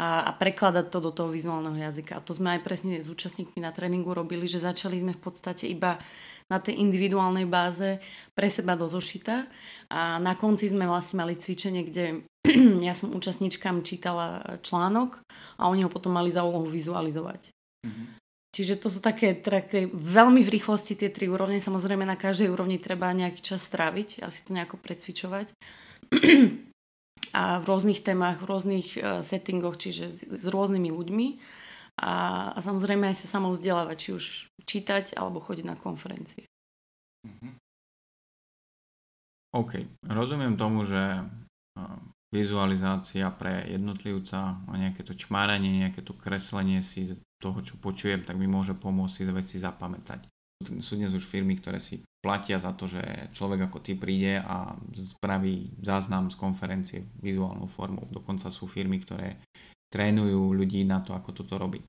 a, 0.00 0.28
a 0.28 0.30
prekladať 0.32 0.88
to 0.88 0.98
do 1.04 1.12
toho 1.12 1.28
vizuálneho 1.28 1.76
jazyka. 1.76 2.16
A 2.16 2.24
to 2.24 2.32
sme 2.32 2.56
aj 2.56 2.64
presne 2.64 3.04
s 3.04 3.08
účastníkmi 3.08 3.60
na 3.60 3.76
tréningu 3.76 4.16
robili, 4.16 4.48
že 4.48 4.64
začali 4.64 4.96
sme 4.96 5.12
v 5.12 5.20
podstate 5.20 5.68
iba 5.68 6.00
na 6.46 6.58
tej 6.62 6.78
individuálnej 6.78 7.46
báze 7.46 7.98
pre 8.34 8.46
seba 8.50 8.78
do 8.78 8.86
zošita 8.86 9.46
a 9.90 10.18
na 10.22 10.38
konci 10.38 10.70
sme 10.70 10.86
vlastne 10.86 11.22
mali 11.22 11.34
cvičenie, 11.34 11.82
kde 11.86 12.26
ja 12.86 12.94
som 12.94 13.14
účastníčkam 13.14 13.82
čítala 13.82 14.58
článok 14.62 15.18
a 15.58 15.66
oni 15.66 15.82
ho 15.82 15.90
potom 15.90 16.14
mali 16.14 16.30
za 16.30 16.46
úlohu 16.46 16.70
vizualizovať. 16.70 17.50
Mm-hmm. 17.86 18.06
Čiže 18.56 18.80
to 18.80 18.88
sú 18.88 19.04
také, 19.04 19.36
také 19.36 19.84
veľmi 19.92 20.40
v 20.40 20.52
rýchlosti 20.56 20.96
tie 20.96 21.12
tri 21.12 21.28
úrovne. 21.28 21.60
Samozrejme 21.60 22.08
na 22.08 22.16
každej 22.16 22.48
úrovni 22.48 22.80
treba 22.80 23.12
nejaký 23.12 23.44
čas 23.44 23.60
stráviť 23.68 24.24
a 24.24 24.32
si 24.32 24.40
to 24.48 24.56
nejako 24.56 24.80
precvičovať. 24.80 25.52
a 27.36 27.60
v 27.60 27.64
rôznych 27.68 28.00
témach, 28.00 28.40
v 28.40 28.48
rôznych 28.48 28.88
uh, 28.96 29.20
settingoch, 29.20 29.76
čiže 29.76 30.08
s, 30.08 30.18
s 30.24 30.46
rôznymi 30.48 30.88
ľuďmi. 30.88 31.26
A, 31.96 32.12
a 32.52 32.58
samozrejme 32.60 33.08
aj 33.08 33.24
sa 33.24 33.40
samo 33.40 33.52
vzdelávať, 33.56 33.96
či 33.96 34.08
už 34.12 34.24
čítať 34.68 35.16
alebo 35.16 35.40
chodiť 35.40 35.64
na 35.64 35.76
konferencie. 35.80 36.44
Mm-hmm. 37.24 37.52
OK, 39.56 39.72
rozumiem 40.04 40.60
tomu, 40.60 40.84
že 40.84 41.24
vizualizácia 42.28 43.32
pre 43.32 43.64
jednotlivca 43.72 44.60
a 44.68 44.72
nejaké 44.76 45.00
to 45.00 45.16
čmáranie, 45.16 45.80
nejaké 45.80 46.04
to 46.04 46.12
kreslenie 46.12 46.84
si 46.84 47.16
toho, 47.40 47.64
čo 47.64 47.80
počujem, 47.80 48.24
tak 48.24 48.36
mi 48.36 48.44
môže 48.44 48.76
pomôcť 48.76 49.14
si 49.16 49.22
veci 49.28 49.56
zapamätať. 49.56 50.28
Sú 50.80 50.96
dnes 50.96 51.12
už 51.12 51.24
firmy, 51.24 51.60
ktoré 51.60 51.76
si 51.80 52.00
platia 52.24 52.56
za 52.56 52.72
to, 52.72 52.88
že 52.88 53.28
človek 53.36 53.68
ako 53.68 53.78
ty 53.84 53.92
príde 53.92 54.40
a 54.40 54.72
spraví 55.16 55.76
záznam 55.84 56.32
z 56.32 56.36
konferencie 56.40 56.98
vizuálnou 57.20 57.68
formou. 57.68 58.08
Dokonca 58.08 58.48
sú 58.48 58.64
firmy, 58.64 59.04
ktoré 59.04 59.36
trénujú 59.96 60.52
ľudí 60.52 60.84
na 60.84 61.00
to, 61.00 61.16
ako 61.16 61.32
toto 61.32 61.56
robiť. 61.56 61.80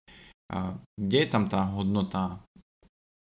A 0.55 0.79
kde 0.95 1.17
je 1.27 1.29
tam 1.29 1.51
tá 1.51 1.67
hodnota? 1.67 2.39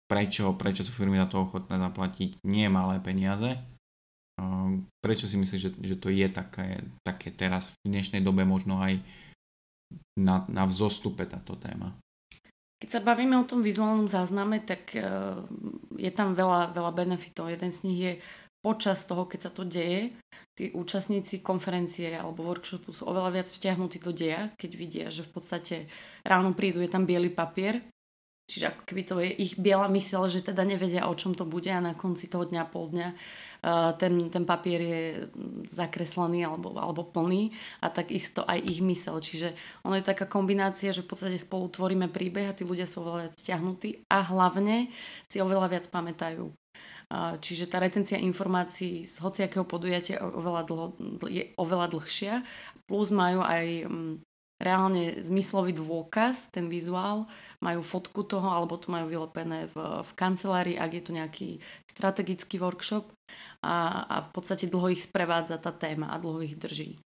Prečo, 0.05 0.53
prečo 0.53 0.85
sú 0.85 0.93
firmy 0.93 1.17
na 1.17 1.25
to 1.25 1.49
ochotné 1.49 1.81
zaplatiť 1.81 2.45
nie 2.45 2.69
malé 2.69 3.01
peniaze? 3.01 3.57
Prečo 5.01 5.25
si 5.25 5.35
myslíš, 5.35 5.59
že, 5.59 5.71
že 5.81 5.95
to 5.97 6.13
je 6.13 6.29
také, 6.29 6.85
také 7.01 7.33
teraz 7.33 7.73
v 7.81 7.97
dnešnej 7.97 8.21
dobe 8.21 8.45
možno 8.45 8.77
aj 8.77 9.01
na, 10.15 10.45
na 10.45 10.63
vzostupe 10.69 11.25
táto 11.25 11.57
téma? 11.57 11.97
Keď 12.77 12.89
sa 12.93 13.01
bavíme 13.01 13.33
o 13.41 13.49
tom 13.49 13.65
vizuálnom 13.65 14.05
zázname, 14.05 14.61
tak 14.61 14.93
e, 14.93 15.01
je 15.97 16.11
tam 16.13 16.37
veľa, 16.37 16.77
veľa 16.77 16.91
benefitov. 16.93 17.49
Jeden 17.49 17.73
z 17.73 17.79
nich 17.89 17.99
je 17.99 18.13
počas 18.61 19.01
toho, 19.09 19.25
keď 19.25 19.49
sa 19.49 19.51
to 19.51 19.65
deje, 19.65 20.13
tí 20.57 20.73
účastníci 20.73 21.45
konferencie 21.45 22.17
alebo 22.17 22.41
workshopu 22.41 22.89
sú 22.89 23.05
oveľa 23.05 23.29
viac 23.29 23.47
vťahnutí 23.53 24.01
do 24.01 24.09
deja, 24.09 24.49
keď 24.57 24.71
vidia, 24.73 25.05
že 25.13 25.21
v 25.21 25.31
podstate 25.37 25.75
ráno 26.25 26.57
prídu, 26.57 26.81
je 26.81 26.89
tam 26.89 27.05
biely 27.05 27.29
papier, 27.29 27.85
čiže 28.49 28.73
ako 28.73 28.81
keby 28.89 29.01
to 29.05 29.15
je 29.21 29.29
ich 29.37 29.53
biela 29.61 29.85
mysel, 29.93 30.25
že 30.25 30.41
teda 30.41 30.65
nevedia, 30.65 31.05
o 31.05 31.13
čom 31.13 31.37
to 31.37 31.45
bude 31.45 31.69
a 31.69 31.77
na 31.77 31.93
konci 31.93 32.25
toho 32.25 32.49
dňa, 32.49 32.63
pol 32.73 32.89
dňa 32.89 33.09
ten, 33.97 34.29
ten 34.29 34.45
papier 34.45 34.81
je 34.81 35.01
zakreslený 35.73 36.45
alebo, 36.45 36.77
alebo 36.77 37.01
plný 37.09 37.51
a 37.81 37.89
takisto 37.89 38.45
aj 38.45 38.61
ich 38.61 38.85
mysel. 38.85 39.17
Čiže 39.17 39.57
ono 39.81 39.97
je 39.97 40.05
taká 40.05 40.29
kombinácia, 40.29 40.93
že 40.93 41.01
v 41.01 41.09
podstate 41.09 41.41
spolu 41.41 41.65
tvoríme 41.73 42.05
príbeh 42.07 42.53
a 42.53 42.55
tí 42.55 42.61
ľudia 42.63 42.85
sú 42.85 43.01
oveľa 43.01 43.27
viac 43.27 43.35
stiahnutí 43.41 44.05
a 44.13 44.21
hlavne 44.29 44.93
si 45.27 45.41
oveľa 45.41 45.73
viac 45.73 45.85
pamätajú. 45.89 46.53
Čiže 47.15 47.71
tá 47.71 47.79
retencia 47.79 48.19
informácií 48.19 49.07
z 49.07 49.15
hociakého 49.23 49.63
podujatia 49.63 50.19
oveľa, 50.19 50.61
dlho, 50.67 50.87
je 51.31 51.55
oveľa 51.55 51.87
dlhšia. 51.95 52.43
Plus 52.83 53.07
majú 53.15 53.39
aj 53.47 53.87
mm, 53.87 54.13
reálne 54.59 55.15
zmyslový 55.23 55.71
dôkaz, 55.71 56.51
ten 56.51 56.67
vizuál, 56.67 57.29
majú 57.63 57.79
fotku 57.79 58.27
toho, 58.27 58.51
alebo 58.51 58.75
to 58.75 58.91
majú 58.91 59.07
vylepené 59.07 59.71
v, 59.71 60.03
v 60.03 60.11
kancelárii, 60.19 60.75
ak 60.75 60.91
je 60.99 61.03
to 61.03 61.11
nejaký 61.15 61.49
strategický 61.95 62.59
workshop 62.59 63.07
a, 63.63 64.03
a 64.03 64.15
v 64.27 64.29
podstate 64.35 64.67
dlho 64.67 64.91
ich 64.91 65.07
sprevádza 65.07 65.55
tá 65.63 65.71
téma 65.71 66.11
a 66.11 66.19
dlho 66.19 66.43
ich 66.43 66.59
drží. 66.59 66.99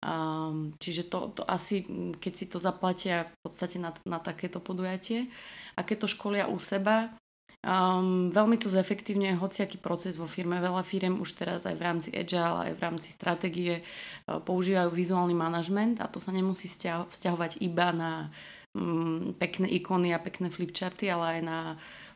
Um, 0.00 0.72
čiže 0.80 1.12
to, 1.12 1.36
to 1.36 1.42
asi, 1.44 1.84
keď 2.16 2.32
si 2.32 2.48
to 2.48 2.56
zaplatia 2.56 3.28
v 3.28 3.36
podstate 3.44 3.76
na, 3.76 3.92
na 4.08 4.16
takéto 4.16 4.56
podujatie 4.56 5.28
a 5.76 5.84
keď 5.84 6.06
to 6.06 6.14
školia 6.16 6.48
u 6.48 6.56
seba, 6.56 7.12
Um, 7.60 8.32
veľmi 8.32 8.56
to 8.56 8.72
zefektívňuje 8.72 9.36
hociaký 9.36 9.76
proces 9.76 10.16
vo 10.16 10.24
firme. 10.24 10.56
Veľa 10.56 10.80
firiem 10.80 11.20
už 11.20 11.36
teraz 11.36 11.68
aj 11.68 11.76
v 11.76 11.84
rámci 11.84 12.08
Agile, 12.16 12.72
aj 12.72 12.72
v 12.72 12.80
rámci 12.80 13.12
stratégie 13.12 13.84
uh, 13.84 14.40
používajú 14.40 14.88
vizuálny 14.88 15.36
manažment 15.36 16.00
a 16.00 16.08
to 16.08 16.24
sa 16.24 16.32
nemusí 16.32 16.72
vzťahovať 16.72 17.60
iba 17.60 17.92
na 17.92 18.12
um, 18.72 19.36
pekné 19.36 19.68
ikony 19.76 20.16
a 20.16 20.24
pekné 20.24 20.48
flipcharty, 20.48 21.12
ale 21.12 21.36
aj 21.36 21.40
na 21.44 21.58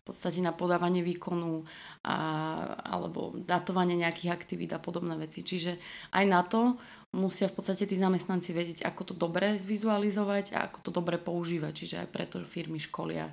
v 0.04 0.12
podstate 0.12 0.44
na 0.44 0.52
podávanie 0.52 1.00
výkonu 1.00 1.64
a, 2.04 2.16
alebo 2.84 3.32
datovanie 3.40 3.96
nejakých 3.96 4.36
aktivít 4.36 4.76
a 4.76 4.80
podobné 4.80 5.16
veci. 5.16 5.40
Čiže 5.40 5.80
aj 6.12 6.24
na 6.28 6.44
to 6.44 6.76
musia 7.16 7.48
v 7.48 7.56
podstate 7.56 7.88
tí 7.88 7.96
zamestnanci 7.96 8.52
vedieť, 8.52 8.78
ako 8.84 9.00
to 9.08 9.14
dobre 9.16 9.56
zvizualizovať 9.56 10.52
a 10.52 10.68
ako 10.68 10.78
to 10.84 10.90
dobre 10.92 11.16
používať. 11.16 11.72
Čiže 11.72 11.96
aj 12.04 12.08
preto 12.12 12.36
firmy 12.44 12.84
školia 12.84 13.32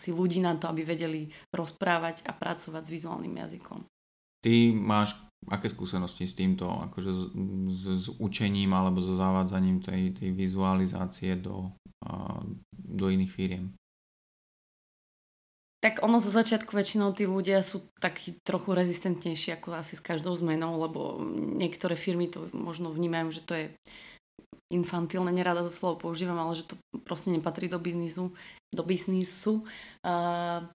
si 0.00 0.10
ľudí 0.14 0.40
na 0.40 0.56
to, 0.56 0.70
aby 0.70 0.82
vedeli 0.86 1.28
rozprávať 1.52 2.24
a 2.28 2.32
pracovať 2.32 2.82
s 2.86 2.92
vizuálnym 2.92 3.34
jazykom. 3.36 3.84
Ty 4.44 4.54
máš 4.76 5.16
aké 5.46 5.70
skúsenosti 5.70 6.26
s 6.26 6.34
týmto, 6.34 6.66
akože 6.66 7.10
s, 7.12 7.22
s, 7.70 7.82
s 7.86 8.06
učením 8.18 8.74
alebo 8.74 8.98
so 8.98 9.14
zavádzaním 9.14 9.78
tej, 9.84 10.16
tej 10.16 10.30
vizualizácie 10.34 11.38
do, 11.38 11.70
do 12.72 13.06
iných 13.06 13.32
firiem? 13.32 13.66
Tak 15.84 16.02
ono 16.02 16.18
zo 16.18 16.34
začiatku 16.34 16.74
väčšinou 16.74 17.14
tí 17.14 17.28
ľudia 17.28 17.62
sú 17.62 17.92
takí 18.02 18.42
trochu 18.42 18.74
rezistentnejší 18.74 19.54
ako 19.60 19.76
asi 19.76 19.94
s 19.94 20.02
každou 20.02 20.34
zmenou, 20.34 20.82
lebo 20.82 21.20
niektoré 21.30 21.94
firmy 21.94 22.26
to 22.26 22.50
možno 22.50 22.90
vnímajú, 22.90 23.28
že 23.30 23.42
to 23.44 23.52
je 23.54 23.66
infantilné, 24.70 25.30
nerada 25.30 25.62
to 25.62 25.70
slovo 25.70 26.10
používam, 26.10 26.38
ale 26.38 26.58
že 26.58 26.66
to 26.66 26.74
proste 27.06 27.30
nepatrí 27.30 27.70
do 27.70 27.78
biznisu. 27.78 28.34
Do 28.74 28.82
biznisu. 28.82 29.62
Uh, 30.02 30.66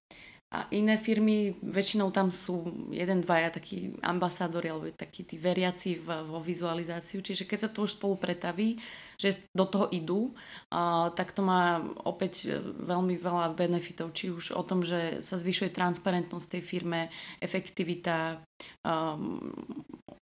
a 0.52 0.68
iné 0.76 1.00
firmy, 1.00 1.56
väčšinou 1.64 2.12
tam 2.12 2.28
sú 2.28 2.68
jeden, 2.92 3.24
dvaja 3.24 3.56
takí 3.56 3.96
ambasádori 4.04 4.68
alebo 4.68 4.92
takí 4.92 5.24
tí 5.24 5.40
veriaci 5.40 6.04
v, 6.04 6.28
vo 6.28 6.44
vizualizáciu. 6.44 7.24
Čiže 7.24 7.48
keď 7.48 7.60
sa 7.64 7.70
to 7.72 7.88
už 7.88 7.96
spolu 7.96 8.20
pretaví, 8.20 8.76
že 9.16 9.48
do 9.56 9.64
toho 9.64 9.88
idú, 9.96 10.36
uh, 10.36 11.08
tak 11.16 11.32
to 11.32 11.40
má 11.40 11.80
opäť 12.04 12.52
veľmi 12.64 13.16
veľa 13.16 13.56
benefitov. 13.56 14.12
Či 14.12 14.32
už 14.32 14.52
o 14.52 14.64
tom, 14.64 14.84
že 14.84 15.24
sa 15.24 15.40
zvyšuje 15.40 15.72
transparentnosť 15.72 16.48
tej 16.48 16.64
firme, 16.68 17.08
efektivita, 17.40 18.44
um, 18.84 19.56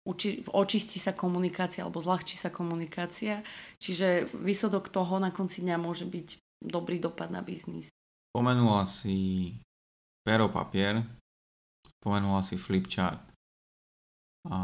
uči, 0.04 0.44
očistí 0.52 1.00
sa 1.00 1.16
komunikácia 1.16 1.84
alebo 1.84 2.04
zľahčí 2.04 2.36
sa 2.36 2.52
komunikácia. 2.52 3.44
Čiže 3.80 4.32
výsledok 4.36 4.92
toho 4.92 5.20
na 5.20 5.32
konci 5.32 5.64
dňa 5.64 5.78
môže 5.80 6.08
byť 6.08 6.28
dobrý 6.64 7.00
dopad 7.00 7.32
na 7.32 7.44
biznis. 7.44 7.88
Pomenula 8.34 8.88
si 8.88 9.52
pero 10.24 10.48
papier, 10.48 11.04
spomenula 12.00 12.42
si 12.42 12.56
flipchart. 12.56 13.20
A 14.48 14.60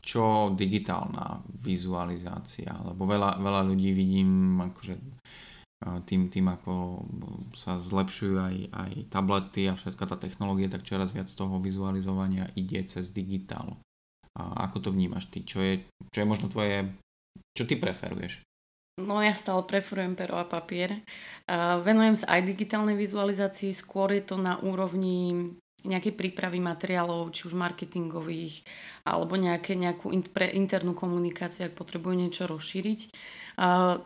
čo 0.00 0.52
digitálna 0.52 1.42
vizualizácia? 1.60 2.72
Lebo 2.84 3.08
veľa, 3.08 3.40
veľa 3.40 3.62
ľudí 3.66 3.90
vidím 3.96 4.60
akože 4.60 4.94
tým, 6.08 6.32
tým 6.32 6.46
ako 6.48 7.04
sa 7.52 7.76
zlepšujú 7.76 8.36
aj, 8.40 8.56
aj 8.72 8.92
tablety 9.12 9.68
a 9.68 9.76
všetka 9.76 10.04
tá 10.08 10.16
technológia, 10.16 10.72
tak 10.72 10.88
čoraz 10.88 11.12
viac 11.12 11.28
toho 11.28 11.60
vizualizovania 11.60 12.48
ide 12.56 12.80
cez 12.88 13.12
digitál. 13.12 13.76
A 14.36 14.68
ako 14.68 14.88
to 14.88 14.88
vnímaš 14.92 15.32
ty? 15.32 15.40
Čo 15.42 15.64
je, 15.64 15.82
čo 16.12 16.18
je 16.20 16.26
možno 16.28 16.52
tvoje... 16.52 16.92
Čo 17.56 17.64
ty 17.64 17.80
preferuješ? 17.80 18.44
No 19.00 19.20
ja 19.20 19.36
stále 19.36 19.60
preferujem 19.64 20.16
pero 20.16 20.40
a 20.40 20.44
papier. 20.48 21.04
Venujem 21.84 22.16
sa 22.16 22.36
aj 22.36 22.48
digitálnej 22.48 22.96
vizualizácii, 22.96 23.72
skôr 23.76 24.12
je 24.12 24.24
to 24.24 24.36
na 24.40 24.56
úrovni 24.60 25.52
nejakej 25.84 26.16
prípravy 26.16 26.58
materiálov, 26.58 27.30
či 27.30 27.46
už 27.46 27.54
marketingových, 27.54 28.64
alebo 29.04 29.36
nejaké, 29.38 29.76
nejakú 29.78 30.10
in, 30.10 30.24
pre 30.24 30.50
internú 30.50 30.96
komunikáciu, 30.96 31.68
ak 31.68 31.78
potrebujú 31.78 32.16
niečo 32.16 32.48
rozšíriť. 32.48 33.00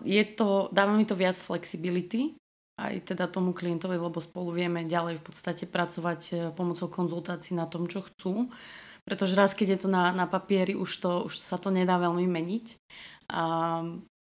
Je 0.04 0.22
to, 0.36 0.68
dáva 0.74 0.92
mi 0.92 1.08
to 1.08 1.16
viac 1.16 1.38
flexibility, 1.38 2.36
aj 2.80 3.12
teda 3.12 3.28
tomu 3.28 3.52
klientovi, 3.52 3.96
lebo 3.96 4.20
spolu 4.24 4.56
vieme 4.56 4.88
ďalej 4.88 5.20
v 5.20 5.24
podstate 5.24 5.68
pracovať 5.68 6.20
e, 6.32 6.34
pomocou 6.56 6.88
konzultácií 6.88 7.52
na 7.52 7.68
tom, 7.68 7.84
čo 7.84 8.00
chcú. 8.08 8.48
Pretože 9.04 9.36
raz, 9.36 9.56
keď 9.56 9.76
je 9.76 9.78
to 9.84 9.88
na, 9.88 10.12
na 10.12 10.26
papieri, 10.28 10.76
už, 10.76 10.90
to, 11.00 11.10
už 11.30 11.40
sa 11.40 11.56
to 11.56 11.72
nedá 11.72 11.96
veľmi 11.98 12.26
meniť. 12.28 12.66
A 13.30 13.42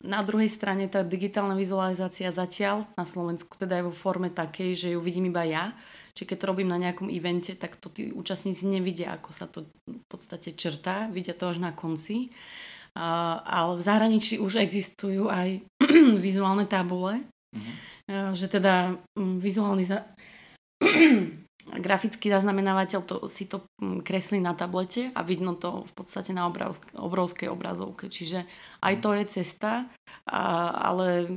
na 0.05 0.21
druhej 0.21 0.53
strane 0.53 0.85
tá 0.85 1.01
digitálna 1.01 1.57
vizualizácia 1.57 2.29
zatiaľ 2.29 2.85
na 2.93 3.09
Slovensku 3.09 3.57
teda 3.57 3.81
je 3.81 3.89
vo 3.89 3.95
forme 3.95 4.29
takej, 4.29 4.71
že 4.77 4.89
ju 4.93 5.01
vidím 5.01 5.33
iba 5.33 5.49
ja. 5.49 5.73
Čiže 6.13 6.29
keď 6.29 6.37
to 6.37 6.51
robím 6.51 6.69
na 6.69 6.83
nejakom 6.83 7.09
evente, 7.09 7.57
tak 7.57 7.81
to 7.81 7.89
tí 7.89 8.13
účastníci 8.13 8.69
nevidia, 8.69 9.17
ako 9.17 9.31
sa 9.33 9.47
to 9.49 9.71
v 9.87 10.05
podstate 10.11 10.53
črtá, 10.59 11.09
vidia 11.09 11.33
to 11.33 11.49
až 11.49 11.63
na 11.63 11.73
konci. 11.73 12.35
A, 12.99 13.39
ale 13.47 13.79
v 13.79 13.87
zahraničí 13.87 14.43
už 14.43 14.61
existujú 14.61 15.31
aj 15.31 15.63
vizuálne 16.27 16.67
tabule, 16.67 17.23
mm-hmm. 17.55 18.35
že 18.35 18.47
teda 18.51 18.99
mm, 19.15 19.39
vizuálny 19.39 19.85
za 19.87 20.05
grafický 21.77 22.33
zaznamenávateľ 22.33 23.01
to, 23.05 23.17
si 23.29 23.45
to 23.45 23.69
mm, 23.81 24.01
kreslí 24.01 24.41
na 24.41 24.57
tablete 24.57 25.13
a 25.13 25.21
vidno 25.21 25.53
to 25.53 25.85
v 25.85 25.93
podstate 25.93 26.33
na 26.33 26.49
obrovsk- 26.49 26.97
obrovskej 26.97 27.53
obrazovke. 27.53 28.09
Čiže 28.09 28.49
aj 28.81 28.95
to 29.05 29.13
je 29.13 29.25
cesta, 29.29 29.85
a, 30.29 30.43
ale 30.73 31.29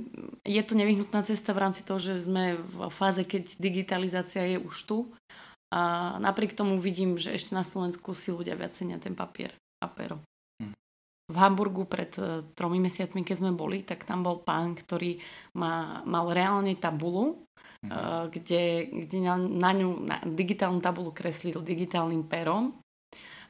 je 0.47 0.61
to 0.63 0.73
nevyhnutná 0.75 1.23
cesta 1.27 1.51
v 1.51 1.61
rámci 1.67 1.83
toho, 1.83 1.99
že 1.99 2.23
sme 2.23 2.55
v 2.59 2.87
fáze, 2.91 3.23
keď 3.27 3.55
digitalizácia 3.59 4.43
je 4.47 4.57
už 4.59 4.75
tu. 4.87 4.97
A 5.71 6.15
napriek 6.19 6.51
tomu 6.51 6.83
vidím, 6.83 7.15
že 7.15 7.31
ešte 7.31 7.55
na 7.55 7.63
Slovensku 7.63 8.11
si 8.11 8.35
ľudia 8.35 8.59
viac 8.59 8.75
cenia 8.75 8.99
ten 8.99 9.15
papier 9.15 9.55
a 9.79 9.87
pero. 9.87 10.19
Hm. 10.59 10.75
V 11.31 11.37
Hamburgu 11.39 11.87
pred 11.87 12.11
uh, 12.19 12.43
tromi 12.51 12.83
mesiacmi, 12.83 13.23
keď 13.23 13.39
sme 13.39 13.51
boli, 13.55 13.87
tak 13.87 14.03
tam 14.03 14.19
bol 14.19 14.43
pán, 14.43 14.75
ktorý 14.75 15.23
má, 15.55 16.03
mal 16.03 16.27
reálne 16.35 16.75
tabulu 16.75 17.47
mm. 17.85 18.29
kde, 18.29 18.63
kde 19.05 19.17
na, 19.21 19.35
na 19.37 19.71
ňu 19.73 19.89
na 20.05 20.17
digitálnu 20.25 20.81
tabulu 20.81 21.09
kreslil 21.13 21.61
digitálnym 21.61 22.25
perom 22.25 22.81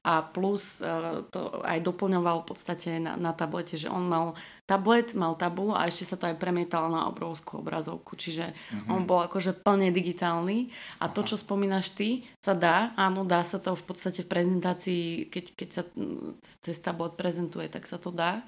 a 0.01 0.25
plus 0.25 0.81
uh, 0.81 1.21
to 1.29 1.61
aj 1.61 1.77
doplňoval 1.85 2.41
v 2.41 2.47
podstate 2.49 2.97
na, 2.97 3.13
na 3.13 3.37
tablete, 3.37 3.77
že 3.77 3.85
on 3.85 4.09
mal 4.09 4.33
tablet, 4.65 5.13
mal 5.13 5.37
tabulu 5.37 5.77
a 5.77 5.85
ešte 5.85 6.09
sa 6.09 6.17
to 6.17 6.25
aj 6.25 6.41
premietalo 6.41 6.89
na 6.89 7.05
obrovskú 7.05 7.61
obrazovku, 7.61 8.17
čiže 8.17 8.49
mm-hmm. 8.49 8.89
on 8.89 9.05
bol 9.05 9.21
akože 9.21 9.61
plne 9.61 9.93
digitálny 9.93 10.73
a 10.97 11.05
to, 11.05 11.21
čo 11.21 11.37
spomínaš 11.37 11.93
ty, 11.93 12.25
sa 12.41 12.57
dá, 12.57 12.97
áno, 12.97 13.29
dá 13.29 13.45
sa 13.45 13.61
to 13.61 13.77
v 13.77 13.83
podstate 13.85 14.25
v 14.25 14.31
prezentácii, 14.33 15.03
keď, 15.29 15.45
keď 15.53 15.69
sa 15.69 15.83
cez 16.65 16.81
tablet 16.81 17.13
prezentuje, 17.13 17.69
tak 17.69 17.85
sa 17.85 18.01
to 18.01 18.09
dá 18.09 18.41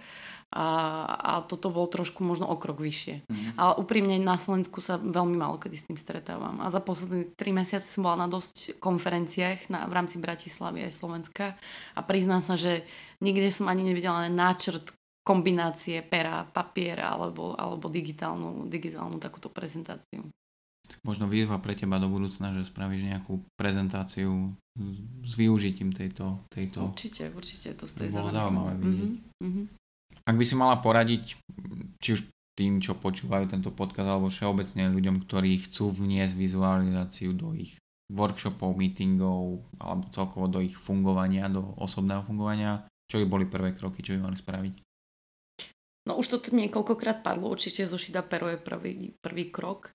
a, 0.54 0.70
a 1.18 1.32
toto 1.50 1.74
bol 1.74 1.90
trošku 1.90 2.22
možno 2.22 2.46
o 2.46 2.56
krok 2.62 2.78
vyššie. 2.78 3.26
Mm. 3.26 3.58
Ale 3.58 3.74
úprimne 3.82 4.22
na 4.22 4.38
Slovensku 4.38 4.86
sa 4.86 5.02
veľmi 5.02 5.34
málo 5.34 5.58
kedy 5.58 5.76
s 5.76 5.88
tým 5.90 5.98
stretávam. 5.98 6.62
A 6.62 6.70
za 6.70 6.78
posledné 6.78 7.34
tri 7.34 7.50
mesiace 7.50 7.90
som 7.90 8.06
bola 8.06 8.24
na 8.24 8.30
dosť 8.30 8.78
konferenciách 8.78 9.74
na, 9.74 9.90
v 9.90 9.94
rámci 9.98 10.22
Bratislavy 10.22 10.86
aj 10.86 10.94
Slovenska 11.02 11.58
a 11.98 12.00
priznám 12.06 12.46
sa, 12.46 12.54
že 12.54 12.86
nikde 13.18 13.50
som 13.50 13.66
ani 13.66 13.82
nevidela 13.82 14.30
náčrt 14.30 14.94
kombinácie 15.26 16.04
pera, 16.06 16.46
papiera 16.46 17.16
alebo, 17.16 17.58
alebo 17.58 17.90
digitálnu, 17.90 18.70
digitálnu 18.70 19.18
takúto 19.18 19.50
prezentáciu. 19.50 20.30
Možno 21.02 21.32
výzva 21.32 21.58
pre 21.64 21.80
teba 21.80 21.96
do 21.96 22.12
budúcna, 22.12 22.52
že 22.60 22.68
spravíš 22.68 23.08
nejakú 23.08 23.40
prezentáciu 23.56 24.52
s 25.24 25.32
využitím 25.40 25.96
tejto... 25.96 26.44
tejto... 26.52 26.92
Určite, 26.92 27.32
určite, 27.32 27.72
to 27.80 27.88
stojí 27.88 28.12
za 28.12 28.20
bolo 28.20 28.30
zaujímavé 28.36 28.74
vidieť. 28.84 29.12
Mm-hmm. 29.40 29.66
Ak 30.24 30.36
by 30.40 30.44
si 30.48 30.56
mala 30.56 30.80
poradiť, 30.80 31.36
či 32.00 32.10
už 32.16 32.22
tým, 32.54 32.80
čo 32.80 32.96
počúvajú 32.96 33.50
tento 33.50 33.74
podcast, 33.74 34.08
alebo 34.08 34.30
všeobecne 34.30 34.94
ľuďom, 34.94 35.26
ktorí 35.26 35.68
chcú 35.68 35.92
vniesť 35.92 36.38
vizualizáciu 36.38 37.34
do 37.34 37.52
ich 37.58 37.76
workshopov, 38.14 38.78
meetingov, 38.78 39.66
alebo 39.82 40.06
celkovo 40.14 40.46
do 40.48 40.62
ich 40.62 40.78
fungovania, 40.78 41.50
do 41.50 41.74
osobného 41.82 42.22
fungovania, 42.24 42.86
čo 43.10 43.20
by 43.20 43.26
boli 43.26 43.46
prvé 43.50 43.74
kroky, 43.74 44.06
čo 44.06 44.16
by 44.16 44.30
mali 44.30 44.38
spraviť? 44.38 44.76
No 46.04 46.20
už 46.20 46.36
toto 46.36 46.52
niekoľkokrát 46.52 47.24
padlo, 47.24 47.52
určite 47.52 47.88
zošida 47.88 48.28
pero 48.28 48.52
je 48.52 48.60
prvý, 48.60 49.16
prvý 49.24 49.50
krok. 49.50 49.90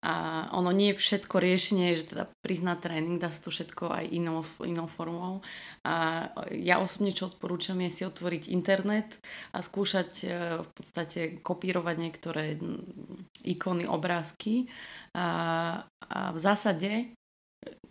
A 0.00 0.48
ono 0.56 0.72
nie 0.72 0.96
je 0.96 1.00
všetko 1.00 1.36
riešenie, 1.36 1.92
že 1.92 2.08
teda 2.08 2.24
priznať 2.40 2.88
tréning, 2.88 3.20
dá 3.20 3.28
sa 3.28 3.36
to 3.44 3.52
všetko 3.52 3.92
aj 3.92 4.04
inou, 4.08 4.40
inou 4.64 4.88
formou. 4.88 5.44
A 5.84 6.24
ja 6.56 6.80
osobne 6.80 7.12
čo 7.12 7.28
odporúčam 7.28 7.76
je 7.84 7.92
si 7.92 8.02
otvoriť 8.08 8.48
internet 8.48 9.20
a 9.52 9.60
skúšať 9.60 10.10
e, 10.24 10.26
v 10.64 10.70
podstate 10.72 11.20
kopírovať 11.44 11.96
niektoré 12.00 12.56
ikony, 13.44 13.84
obrázky. 13.84 14.72
A, 15.12 15.26
a 15.84 16.18
v 16.32 16.38
zásade 16.40 17.12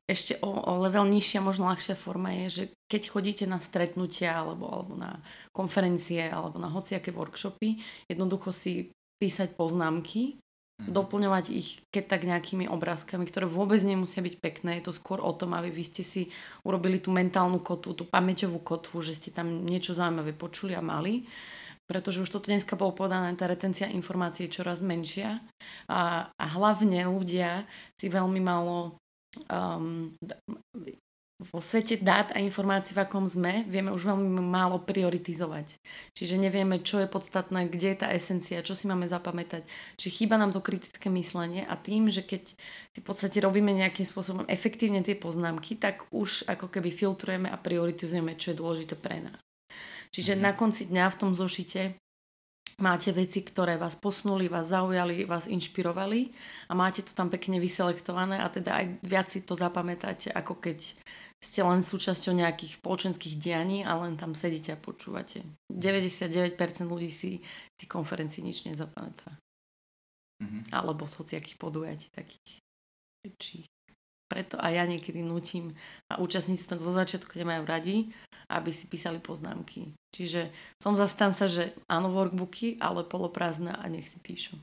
ešte 0.10 0.42
o, 0.42 0.50
o 0.50 0.82
level 0.82 1.06
nižšia, 1.06 1.46
možno 1.46 1.70
ľahšia 1.70 1.94
forma 1.94 2.34
je, 2.42 2.48
že 2.50 2.64
keď 2.90 3.02
chodíte 3.14 3.46
na 3.46 3.62
stretnutia 3.62 4.34
alebo, 4.34 4.66
alebo 4.66 4.98
na 4.98 5.22
konferencie 5.54 6.26
alebo 6.26 6.58
na 6.58 6.74
hociaké 6.74 7.14
workshopy, 7.14 7.78
jednoducho 8.10 8.50
si 8.50 8.90
písať 9.22 9.54
poznámky 9.54 10.42
Mhm. 10.80 10.96
doplňovať 10.96 11.46
ich 11.52 11.84
keď 11.92 12.04
tak 12.08 12.22
nejakými 12.24 12.72
obrázkami, 12.72 13.28
ktoré 13.28 13.44
vôbec 13.52 13.84
nemusia 13.84 14.24
byť 14.24 14.36
pekné. 14.40 14.80
Je 14.80 14.88
to 14.88 14.94
skôr 14.96 15.20
o 15.20 15.36
tom, 15.36 15.52
aby 15.52 15.68
vy 15.68 15.84
ste 15.84 16.04
si 16.08 16.22
urobili 16.64 17.04
tú 17.04 17.12
mentálnu 17.12 17.60
kotvu, 17.60 18.00
tú 18.00 18.08
pamäťovú 18.08 18.64
kotvu, 18.64 19.04
že 19.04 19.20
ste 19.20 19.30
tam 19.36 19.68
niečo 19.68 19.92
zaujímavé 19.92 20.32
počuli 20.32 20.72
a 20.72 20.80
mali. 20.80 21.28
Pretože 21.90 22.22
už 22.22 22.30
toto 22.30 22.54
dneska 22.54 22.78
bolo 22.78 22.94
povedané, 22.94 23.34
tá 23.34 23.50
retencia 23.50 23.90
informácií 23.90 24.46
je 24.46 24.62
čoraz 24.62 24.80
menšia 24.80 25.42
a, 25.90 26.30
a 26.30 26.46
hlavne 26.54 27.10
ľudia 27.10 27.66
si 27.98 28.08
veľmi 28.14 28.38
malo 28.38 29.02
um, 29.50 30.14
vo 31.40 31.64
svete 31.64 31.96
dát 31.96 32.36
a 32.36 32.44
informácií, 32.44 32.92
v 32.92 33.08
akom 33.08 33.24
sme, 33.24 33.64
vieme 33.64 33.96
už 33.96 34.12
veľmi 34.12 34.44
málo 34.44 34.84
prioritizovať. 34.84 35.80
Čiže 36.12 36.36
nevieme, 36.36 36.84
čo 36.84 37.00
je 37.00 37.08
podstatné, 37.08 37.72
kde 37.72 37.96
je 37.96 37.98
tá 38.04 38.12
esencia, 38.12 38.60
čo 38.60 38.76
si 38.76 38.92
máme 38.92 39.08
zapamätať. 39.08 39.64
Čiže 39.96 40.16
chýba 40.20 40.36
nám 40.36 40.52
to 40.52 40.60
kritické 40.60 41.08
myslenie 41.08 41.64
a 41.64 41.80
tým, 41.80 42.12
že 42.12 42.28
keď 42.28 42.44
si 42.92 43.00
v 43.00 43.08
podstate 43.08 43.40
robíme 43.40 43.72
nejakým 43.72 44.04
spôsobom 44.04 44.44
efektívne 44.52 45.00
tie 45.00 45.16
poznámky, 45.16 45.80
tak 45.80 46.12
už 46.12 46.44
ako 46.44 46.68
keby 46.68 46.92
filtrujeme 46.92 47.48
a 47.48 47.56
prioritizujeme, 47.56 48.36
čo 48.36 48.52
je 48.52 48.60
dôležité 48.60 49.00
pre 49.00 49.24
nás. 49.24 49.40
Čiže 50.12 50.36
mm-hmm. 50.36 50.44
na 50.44 50.52
konci 50.60 50.92
dňa 50.92 51.06
v 51.08 51.20
tom 51.24 51.32
zošite 51.40 51.96
máte 52.80 53.12
veci, 53.12 53.44
ktoré 53.44 53.76
vás 53.76 53.96
posunuli, 54.00 54.48
vás 54.48 54.72
zaujali, 54.72 55.28
vás 55.28 55.46
inšpirovali 55.46 56.32
a 56.72 56.74
máte 56.74 57.04
to 57.04 57.12
tam 57.12 57.28
pekne 57.28 57.60
vyselektované 57.60 58.40
a 58.40 58.48
teda 58.48 58.72
aj 58.76 58.86
viac 59.04 59.28
si 59.30 59.44
to 59.44 59.54
zapamätáte, 59.54 60.32
ako 60.32 60.58
keď 60.64 60.96
ste 61.40 61.64
len 61.64 61.88
súčasťou 61.88 62.36
nejakých 62.36 62.84
spoločenských 62.84 63.40
dianí 63.40 63.88
a 63.88 63.96
len 64.04 64.20
tam 64.20 64.36
sedíte 64.36 64.76
a 64.76 64.80
počúvate. 64.80 65.44
99% 65.72 66.60
ľudí 66.84 67.12
si 67.12 67.40
si 67.80 67.86
konferencii 67.88 68.44
nič 68.44 68.68
nezapamätá. 68.68 69.40
Mm-hmm. 70.44 70.72
Alebo 70.76 71.08
z 71.08 71.16
hociakých 71.20 71.56
podujatí 71.56 72.08
takých 72.12 72.60
väčších. 73.24 73.68
Preto 74.30 74.62
aj 74.62 74.72
ja 74.78 74.86
niekedy 74.86 75.26
nutím 75.26 75.74
a 76.12 76.22
účastníci 76.22 76.68
to 76.70 76.78
zo 76.78 76.94
začiatku 76.94 77.34
nemajú 77.34 77.64
radi, 77.66 77.98
aby 78.52 78.70
si 78.70 78.86
písali 78.86 79.18
poznámky. 79.18 79.90
Čiže 80.14 80.54
som 80.78 80.94
zastanca, 80.94 81.50
že 81.50 81.74
áno 81.90 82.14
workbooky, 82.14 82.78
ale 82.78 83.08
poloprázdne 83.08 83.74
a 83.74 83.84
nech 83.90 84.06
si 84.06 84.22
píšu. 84.22 84.60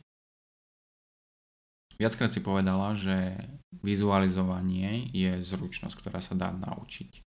Viackrát 1.97 2.29
si 2.29 2.45
povedala, 2.45 2.93
že 2.93 3.41
vizualizovanie 3.81 5.09
je 5.17 5.41
zručnosť, 5.41 5.97
ktorá 5.97 6.21
sa 6.21 6.37
dá 6.37 6.53
naučiť. 6.53 7.25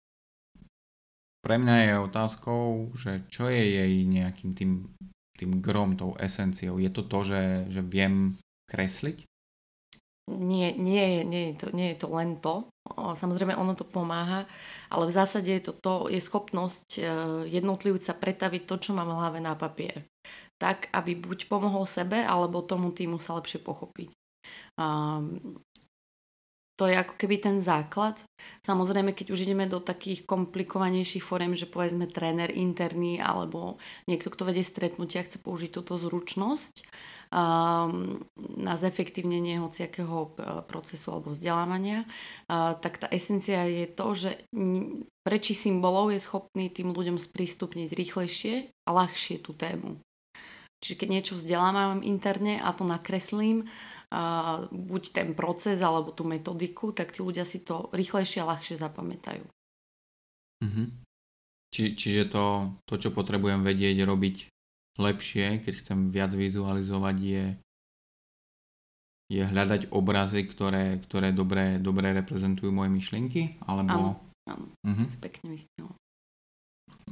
Pre 1.42 1.56
mňa 1.58 1.76
je 1.82 2.06
otázkou, 2.06 2.94
že 2.94 3.26
čo 3.26 3.50
je 3.50 3.58
jej 3.58 4.06
nejakým 4.06 4.54
tým, 4.54 4.86
tým 5.34 5.58
grom, 5.58 5.98
tou 5.98 6.14
esenciou. 6.22 6.78
Je 6.78 6.86
to 6.86 7.02
to, 7.02 7.26
že, 7.26 7.42
že 7.74 7.82
viem 7.82 8.38
kresliť? 8.70 9.26
Nie, 10.30 10.70
nie, 10.78 11.26
nie, 11.26 11.50
je 11.50 11.54
to, 11.58 11.66
nie 11.74 11.90
je 11.92 11.98
to 11.98 12.08
len 12.14 12.38
to. 12.38 12.70
Samozrejme, 12.94 13.58
ono 13.58 13.74
to 13.74 13.82
pomáha, 13.82 14.46
ale 14.86 15.10
v 15.10 15.16
zásade 15.18 15.50
je 15.50 15.62
to, 15.66 15.72
to 15.82 15.94
je 16.06 16.22
schopnosť 16.22 16.88
e, 16.94 17.02
jednotlivca 17.50 18.14
pretaviť 18.14 18.62
to, 18.62 18.74
čo 18.78 18.90
mám 18.94 19.10
v 19.10 19.18
hlave 19.18 19.38
na 19.42 19.58
papier. 19.58 20.06
Tak, 20.62 20.94
aby 20.94 21.18
buď 21.18 21.50
pomohol 21.50 21.90
sebe, 21.90 22.22
alebo 22.22 22.62
tomu 22.62 22.94
týmu 22.94 23.18
sa 23.18 23.34
lepšie 23.34 23.58
pochopiť. 23.66 24.14
Um, 24.78 25.60
to 26.80 26.90
je 26.90 26.98
ako 26.98 27.14
keby 27.14 27.38
ten 27.38 27.56
základ. 27.62 28.18
Samozrejme, 28.66 29.14
keď 29.14 29.30
už 29.30 29.46
ideme 29.46 29.70
do 29.70 29.78
takých 29.78 30.26
komplikovanejších 30.26 31.22
foriem, 31.22 31.54
že 31.54 31.70
povedzme 31.70 32.10
tréner 32.10 32.50
interný 32.50 33.22
alebo 33.22 33.78
niekto, 34.10 34.32
kto 34.32 34.48
vedie 34.48 34.66
stretnutia, 34.66 35.22
chce 35.22 35.38
použiť 35.38 35.70
túto 35.70 35.94
zručnosť 36.00 36.74
um, 37.30 38.24
na 38.58 38.74
zefektívnenie 38.74 39.62
hociakého 39.62 40.18
e, 40.18 40.28
procesu 40.66 41.14
alebo 41.14 41.30
vzdelávania, 41.30 42.02
uh, 42.02 42.74
tak 42.74 42.98
tá 42.98 43.06
esencia 43.14 43.62
je 43.68 43.86
to, 43.86 44.06
že 44.18 44.30
prečí 45.22 45.54
symbolov 45.54 46.10
je 46.10 46.18
schopný 46.18 46.66
tým 46.66 46.90
ľuďom 46.90 47.20
sprístupniť 47.20 47.94
rýchlejšie 47.94 48.54
a 48.68 48.90
ľahšie 48.90 49.38
tú 49.38 49.54
tému. 49.54 50.02
Čiže 50.82 50.98
keď 50.98 51.08
niečo 51.14 51.34
vzdelávam 51.38 52.02
interne 52.02 52.58
a 52.58 52.74
to 52.74 52.82
nakreslím, 52.82 53.70
buď 54.68 55.02
ten 55.16 55.28
proces 55.32 55.80
alebo 55.80 56.12
tú 56.12 56.28
metodiku, 56.28 56.92
tak 56.92 57.16
tí 57.16 57.24
ľudia 57.24 57.48
si 57.48 57.64
to 57.64 57.88
rýchlejšie 57.96 58.44
a 58.44 58.48
ľahšie 58.52 58.76
zapamätajú. 58.76 59.44
Mm-hmm. 60.62 60.86
Či, 61.72 61.82
čiže 61.96 62.28
to, 62.28 62.76
to, 62.84 62.94
čo 63.00 63.08
potrebujem 63.16 63.64
vedieť 63.64 64.04
robiť 64.04 64.36
lepšie, 65.00 65.64
keď 65.64 65.74
chcem 65.80 65.98
viac 66.12 66.36
vizualizovať, 66.36 67.16
je, 67.16 67.44
je 69.32 69.42
hľadať 69.42 69.88
obrazy, 69.88 70.44
ktoré, 70.44 71.00
ktoré 71.00 71.32
dobre, 71.32 71.80
dobre 71.80 72.12
reprezentujú 72.12 72.68
moje 72.68 72.92
myšlienky? 72.92 73.56
Alebo... 73.64 73.88
Áno, 73.96 74.10
áno. 74.44 74.66
Mm-hmm. 74.84 75.08
pekne 75.24 75.46
vysnilo. 75.56 75.92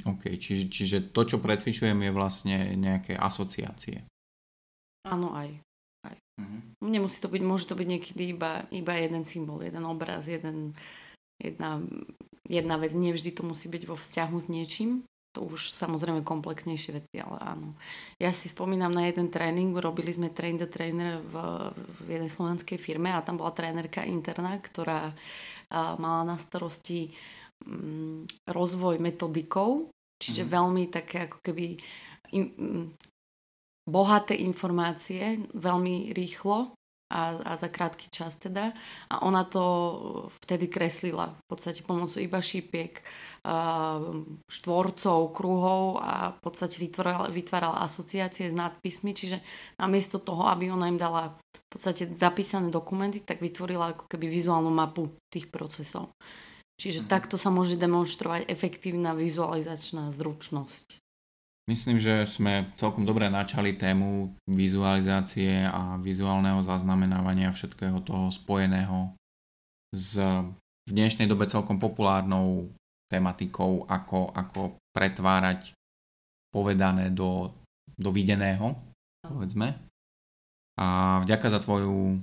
OK, 0.05 0.37
čiže, 0.37 0.65
čiže 0.69 0.99
to, 1.17 1.25
čo 1.25 1.41
precvičujem, 1.41 1.97
je 1.97 2.13
vlastne 2.13 2.57
nejaké 2.77 3.17
asociácie. 3.17 4.05
Áno, 5.09 5.33
aj. 5.33 5.57
Mm-hmm. 6.41 6.61
Nemusí 6.81 7.19
to 7.21 7.29
byť, 7.29 7.43
môže 7.45 7.69
to 7.69 7.77
byť 7.77 7.89
niekedy 7.89 8.23
iba, 8.33 8.65
iba 8.73 8.93
jeden 8.97 9.29
symbol, 9.29 9.61
jeden 9.61 9.85
obraz, 9.85 10.25
jeden, 10.25 10.73
jedna, 11.37 11.85
jedna 12.49 12.75
vec. 12.81 12.97
Nevždy 12.97 13.31
to 13.37 13.45
musí 13.45 13.69
byť 13.69 13.83
vo 13.85 13.97
vzťahu 14.01 14.37
s 14.41 14.47
niečím. 14.49 15.05
To 15.39 15.47
už 15.47 15.79
samozrejme 15.79 16.27
komplexnejšie 16.27 16.91
veci, 16.91 17.23
ale 17.23 17.39
áno. 17.39 17.69
Ja 18.19 18.35
si 18.35 18.51
spomínam 18.51 18.91
na 18.91 19.07
jeden 19.07 19.31
tréning, 19.31 19.71
robili 19.79 20.11
sme 20.11 20.35
Train 20.35 20.59
the 20.59 20.67
Trainer 20.67 21.23
v, 21.23 21.35
v 22.03 22.19
jednej 22.19 22.33
slovenskej 22.35 22.83
firme 22.83 23.15
a 23.15 23.23
tam 23.23 23.39
bola 23.39 23.55
trénerka 23.55 24.03
interná, 24.03 24.59
ktorá 24.59 25.15
a, 25.71 25.95
mala 26.03 26.35
na 26.35 26.37
starosti 26.43 27.15
m, 27.63 28.27
mm, 28.27 28.51
rozvoj 28.51 28.99
metodikov, 28.99 29.95
čiže 30.19 30.43
mm. 30.43 30.51
veľmi 30.51 30.85
také 30.91 31.31
ako 31.31 31.39
keby 31.47 31.79
im, 32.35 32.47
bohaté 33.91 34.39
informácie 34.39 35.43
veľmi 35.53 36.15
rýchlo 36.15 36.73
a, 37.11 37.21
a 37.43 37.53
za 37.59 37.67
krátky 37.67 38.07
čas 38.15 38.39
teda. 38.39 38.71
A 39.11 39.27
ona 39.27 39.43
to 39.43 40.31
vtedy 40.47 40.71
kreslila 40.71 41.35
v 41.35 41.43
podstate 41.51 41.83
pomocou 41.83 42.23
iba 42.23 42.39
šípiek, 42.39 43.03
štvorcov, 44.47 45.19
kruhov 45.35 45.99
a 45.99 46.37
v 46.37 46.39
podstate 46.39 46.79
vytvárala, 46.79 47.33
vytvárala 47.33 47.83
asociácie 47.83 48.53
s 48.53 48.55
nadpismi, 48.55 49.11
čiže 49.17 49.43
namiesto 49.81 50.23
toho, 50.23 50.47
aby 50.47 50.71
ona 50.71 50.87
im 50.87 51.01
dala 51.01 51.35
v 51.57 51.67
podstate 51.73 52.07
zapísané 52.15 52.71
dokumenty, 52.71 53.25
tak 53.25 53.43
vytvorila 53.43 53.97
ako 53.97 54.05
keby 54.07 54.31
vizuálnu 54.31 54.71
mapu 54.71 55.11
tých 55.33 55.51
procesov. 55.51 56.15
Čiže 56.81 57.05
mm-hmm. 57.05 57.13
takto 57.13 57.37
sa 57.37 57.53
môže 57.53 57.77
demonstrovať 57.77 58.49
efektívna 58.49 59.13
vizualizačná 59.13 60.13
zručnosť. 60.17 61.10
Myslím, 61.69 62.01
že 62.01 62.27
sme 62.27 62.73
celkom 62.81 63.05
dobre 63.05 63.29
načali 63.29 63.77
tému 63.77 64.33
vizualizácie 64.49 65.67
a 65.69 66.01
vizuálneho 66.01 66.65
zaznamenávania 66.65 67.53
všetkého 67.53 68.01
toho 68.03 68.33
spojeného 68.33 69.13
s 69.93 70.17
v 70.91 70.91
dnešnej 70.99 71.31
dobe 71.31 71.47
celkom 71.47 71.79
populárnou 71.79 72.67
tematikou, 73.07 73.87
ako, 73.87 74.35
ako 74.35 74.75
pretvárať 74.91 75.71
povedané 76.51 77.15
do, 77.15 77.55
do 77.95 78.11
videného, 78.11 78.75
povedzme. 79.23 79.79
A 80.75 81.21
vďaka 81.23 81.47
za 81.47 81.61
tvoju 81.63 82.19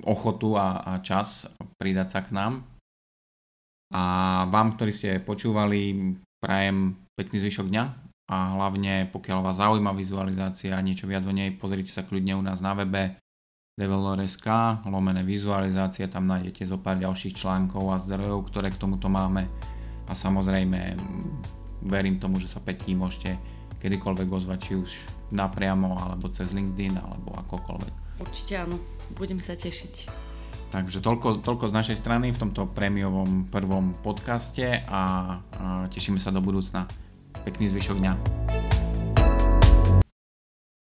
ochotu 0.00 0.56
a, 0.56 0.80
a 0.80 0.92
čas 1.04 1.44
pridať 1.76 2.08
sa 2.08 2.20
k 2.24 2.32
nám. 2.32 2.64
A 3.92 4.02
vám, 4.48 4.80
ktorí 4.80 4.96
ste 4.96 5.20
počúvali, 5.20 6.14
prajem 6.40 6.96
pekný 7.20 7.36
zvyšok 7.44 7.68
dňa 7.68 7.84
a 8.30 8.54
hlavne 8.54 9.10
pokiaľ 9.10 9.38
vás 9.42 9.58
zaujíma 9.58 9.90
vizualizácia 9.90 10.78
a 10.78 10.84
niečo 10.86 11.10
viac 11.10 11.26
o 11.26 11.34
nej, 11.34 11.50
pozrite 11.50 11.90
sa 11.90 12.06
kľudne 12.06 12.38
u 12.38 12.42
nás 12.46 12.62
na 12.62 12.78
webe 12.78 13.18
develor.sk, 13.74 14.46
lomené 14.86 15.26
vizualizácie, 15.26 16.06
tam 16.06 16.30
nájdete 16.30 16.62
zo 16.70 16.78
pár 16.78 17.02
ďalších 17.02 17.34
článkov 17.34 17.90
a 17.90 17.98
zdrojov, 17.98 18.46
ktoré 18.46 18.70
k 18.70 18.78
tomuto 18.78 19.10
máme 19.10 19.50
a 20.06 20.12
samozrejme 20.14 20.94
verím 21.90 22.22
tomu, 22.22 22.38
že 22.38 22.46
sa 22.46 22.62
Petí 22.62 22.94
môžete 22.94 23.34
kedykoľvek 23.80 24.28
ozvať, 24.28 24.58
či 24.62 24.72
už 24.76 24.90
napriamo, 25.32 25.96
alebo 25.96 26.28
cez 26.28 26.52
LinkedIn, 26.52 27.00
alebo 27.00 27.32
akokoľvek. 27.48 28.20
Určite 28.20 28.52
áno, 28.68 28.76
budem 29.16 29.40
sa 29.40 29.56
tešiť. 29.56 29.94
Takže 30.70 31.02
toľko, 31.02 31.42
toľko 31.42 31.64
z 31.66 31.74
našej 31.74 31.96
strany 31.98 32.30
v 32.30 32.38
tomto 32.38 32.68
prémiovom 32.70 33.48
prvom 33.50 33.96
podcaste 34.04 34.84
a, 34.86 35.02
a 35.40 35.88
tešíme 35.90 36.20
sa 36.20 36.30
do 36.30 36.38
budúcna. 36.38 36.86
Pekný 37.44 37.68
zvyšok 37.72 37.98
dňa. 37.98 38.12